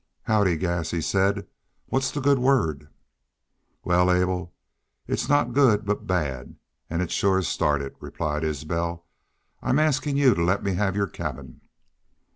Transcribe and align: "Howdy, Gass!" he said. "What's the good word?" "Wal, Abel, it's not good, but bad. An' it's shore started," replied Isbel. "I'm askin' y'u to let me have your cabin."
"Howdy, 0.23 0.57
Gass!" 0.57 0.89
he 0.89 0.99
said. 0.99 1.45
"What's 1.85 2.09
the 2.09 2.21
good 2.21 2.39
word?" 2.39 2.89
"Wal, 3.83 4.11
Abel, 4.11 4.51
it's 5.05 5.29
not 5.29 5.53
good, 5.53 5.85
but 5.85 6.07
bad. 6.07 6.55
An' 6.89 7.01
it's 7.01 7.13
shore 7.13 7.43
started," 7.43 7.93
replied 7.99 8.43
Isbel. 8.43 9.05
"I'm 9.61 9.77
askin' 9.77 10.17
y'u 10.17 10.33
to 10.33 10.43
let 10.43 10.63
me 10.63 10.73
have 10.73 10.95
your 10.95 11.05
cabin." 11.05 11.61